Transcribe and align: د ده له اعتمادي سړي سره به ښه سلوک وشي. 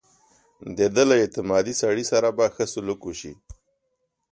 د 0.77 0.79
ده 0.95 1.03
له 1.09 1.15
اعتمادي 1.21 1.73
سړي 1.81 2.05
سره 2.11 2.29
به 2.37 2.45
ښه 2.55 2.65
سلوک 2.73 3.01
وشي. 3.05 3.33